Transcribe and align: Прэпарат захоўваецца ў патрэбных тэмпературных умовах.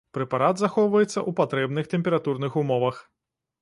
Прэпарат 0.17 0.55
захоўваецца 0.61 1.13
ў 1.13 1.31
патрэбных 1.43 1.85
тэмпературных 1.95 2.61
умовах. 2.67 3.05